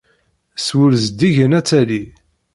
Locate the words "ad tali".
1.59-2.03